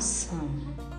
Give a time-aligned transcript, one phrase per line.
[0.00, 0.89] ação.